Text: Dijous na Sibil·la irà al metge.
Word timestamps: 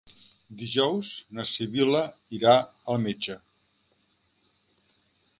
Dijous 0.59 1.09
na 1.39 1.43
Sibil·la 1.49 2.01
irà 2.37 2.55
al 2.93 2.99
metge. 3.03 3.35